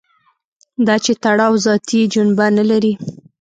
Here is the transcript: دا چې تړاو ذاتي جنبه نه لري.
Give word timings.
دا 0.85 0.95
چې 1.03 1.11
تړاو 1.23 1.53
ذاتي 1.65 2.01
جنبه 2.13 2.45
نه 2.57 2.63
لري. 2.69 2.93